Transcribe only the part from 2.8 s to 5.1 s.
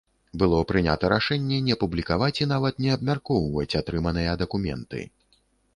не абмяркоўваць атрыманыя дакументы.